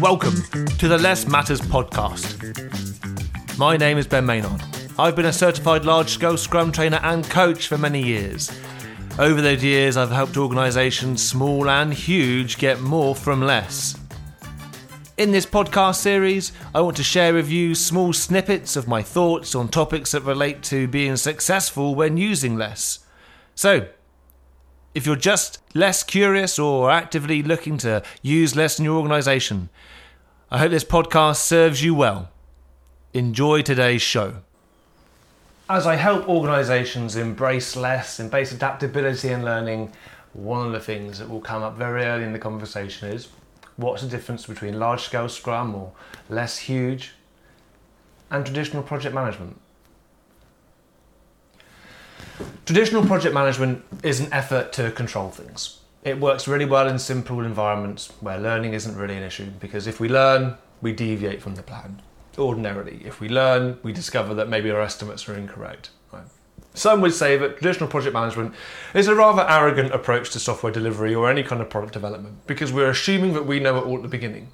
[0.00, 0.42] Welcome
[0.78, 2.38] to the Less Matters podcast.
[3.58, 4.62] My name is Ben Maynard.
[4.98, 8.50] I've been a certified large scale Scrum trainer and coach for many years.
[9.18, 13.94] Over those years, I've helped organisations, small and huge, get more from less.
[15.18, 19.54] In this podcast series, I want to share with you small snippets of my thoughts
[19.54, 23.00] on topics that relate to being successful when using less.
[23.54, 23.86] So,
[24.94, 29.68] if you're just less curious or actively looking to use less in your organisation,
[30.50, 32.30] I hope this podcast serves you well.
[33.12, 34.36] Enjoy today's show.
[35.68, 39.92] As I help organisations embrace less, embrace adaptability and learning,
[40.32, 43.28] one of the things that will come up very early in the conversation is
[43.76, 45.92] what's the difference between large scale Scrum or
[46.28, 47.12] less huge
[48.30, 49.60] and traditional project management?
[52.70, 55.80] Traditional project management is an effort to control things.
[56.04, 59.98] It works really well in simple environments where learning isn't really an issue because if
[59.98, 62.00] we learn, we deviate from the plan.
[62.38, 65.90] Ordinarily, if we learn, we discover that maybe our estimates are incorrect.
[66.12, 66.22] Right?
[66.72, 68.54] Some would say that traditional project management
[68.94, 72.72] is a rather arrogant approach to software delivery or any kind of product development because
[72.72, 74.52] we're assuming that we know it all at the beginning.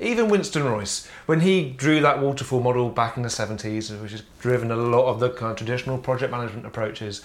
[0.00, 4.22] Even Winston Royce, when he drew that waterfall model back in the 70s, which has
[4.40, 7.22] driven a lot of the kind of traditional project management approaches,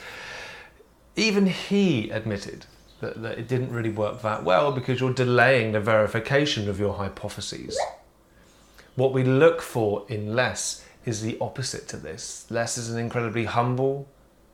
[1.16, 2.66] even he admitted
[3.00, 6.96] that, that it didn't really work that well because you're delaying the verification of your
[6.96, 7.80] hypotheses.
[8.96, 12.46] What we look for in less is the opposite to this.
[12.50, 14.10] Less is an incredibly humble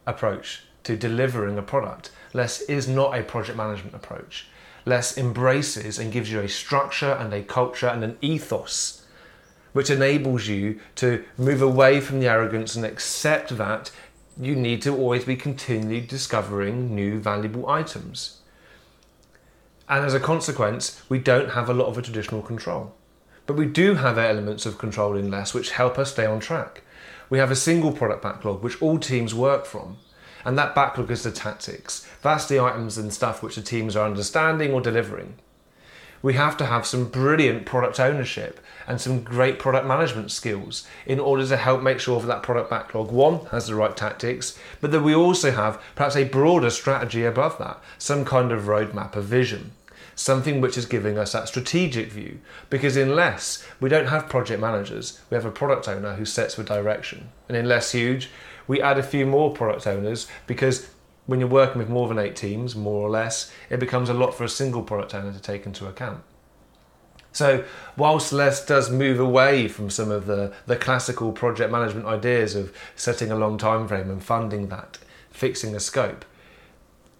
[0.06, 2.12] approach to delivering a product.
[2.34, 4.48] Less is not a project management approach.
[4.86, 9.02] Less embraces and gives you a structure and a culture and an ethos
[9.74, 13.92] which enables you to move away from the arrogance and accept that
[14.40, 18.42] you need to always be continually discovering new valuable items.
[19.88, 22.96] And as a consequence, we don't have a lot of a traditional control.
[23.46, 26.84] But we do have elements of control in less which help us stay on track.
[27.30, 29.98] We have a single product backlog which all teams work from.
[30.46, 32.08] And that backlog is the tactics.
[32.22, 35.36] That's the items and stuff which the teams are understanding or delivering.
[36.22, 41.20] We have to have some brilliant product ownership and some great product management skills in
[41.20, 44.92] order to help make sure that that product backlog, one, has the right tactics, but
[44.92, 49.22] that we also have perhaps a broader strategy above that, some kind of roadmap, a
[49.22, 49.72] vision
[50.16, 52.40] something which is giving us that strategic view.
[52.70, 56.56] Because in less, we don't have project managers, we have a product owner who sets
[56.56, 57.30] the direction.
[57.48, 58.30] And in less huge,
[58.68, 60.90] we add a few more product owners because
[61.26, 64.34] when you're working with more than eight teams, more or less, it becomes a lot
[64.34, 66.22] for a single product owner to take into account.
[67.34, 67.64] So,
[67.96, 72.76] whilst less does move away from some of the, the classical project management ideas of
[72.96, 74.98] setting a long time frame and funding that,
[75.30, 76.26] fixing a scope,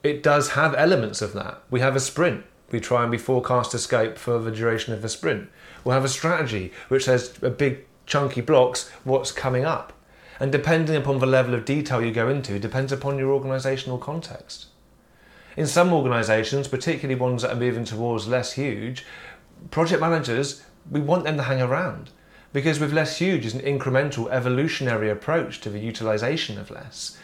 [0.04, 1.62] it does have elements of that.
[1.70, 2.44] We have a sprint.
[2.72, 5.50] We try and be forecast escape for the duration of the sprint.
[5.84, 9.94] We'll have a strategy which says a big chunky blocks what's coming up.
[10.40, 14.68] And depending upon the level of detail you go into, depends upon your organisational context.
[15.56, 19.06] In some organisations, particularly ones that are moving towards less huge,
[19.70, 22.10] project managers, we want them to hang around
[22.54, 27.18] because with less huge is an incremental evolutionary approach to the utilisation of less.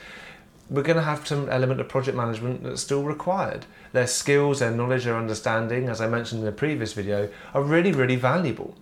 [0.70, 3.66] We're going to have some element of project management that's still required.
[3.94, 7.94] Their skills, their knowledge, their understanding, as I mentioned in the previous video, are really,
[7.94, 8.76] really valuable.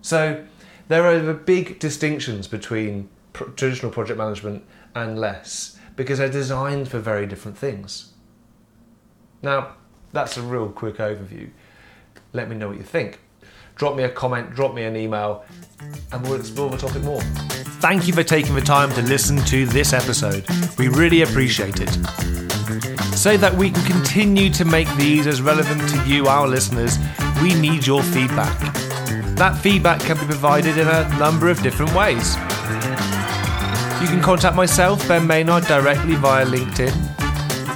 [0.00, 0.46] So
[0.88, 4.64] there are big distinctions between traditional project management
[4.94, 8.12] and less because they're designed for very different things.
[9.42, 9.76] Now,
[10.12, 11.50] that's a real quick overview.
[12.32, 13.20] Let me know what you think.
[13.76, 15.44] Drop me a comment, drop me an email,
[16.10, 17.20] and we'll explore the topic more.
[17.80, 20.46] Thank you for taking the time to listen to this episode.
[20.78, 21.90] We really appreciate it.
[23.14, 26.98] So that we can continue to make these as relevant to you, our listeners,
[27.42, 28.58] we need your feedback.
[29.36, 32.34] That feedback can be provided in a number of different ways.
[34.00, 36.94] You can contact myself, Ben Maynard, directly via LinkedIn,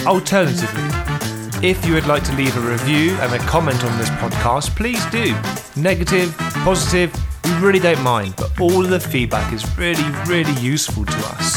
[0.07, 4.77] Alternatively, if you would like to leave a review and a comment on this podcast,
[4.77, 5.35] please do.
[5.81, 6.33] Negative,
[6.65, 7.13] positive,
[7.45, 11.57] we really don't mind, but all the feedback is really, really useful to us.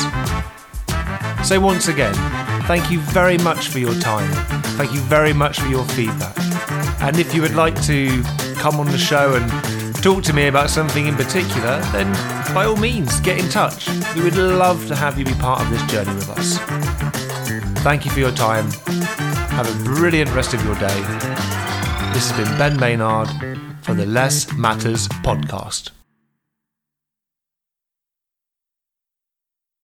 [1.47, 2.15] So, once again,
[2.63, 4.31] thank you very much for your time.
[4.77, 6.44] Thank you very much for your feedback.
[7.01, 8.23] And if you would like to
[8.55, 12.11] come on the show and talk to me about something in particular, then
[12.53, 13.89] by all means, get in touch.
[14.15, 16.57] We would love to have you be part of this journey with us.
[17.83, 18.69] Thank you for your time.
[19.51, 21.01] Have a brilliant rest of your day.
[22.13, 23.29] This has been Ben Maynard
[23.81, 25.94] for the Less Matters podcast.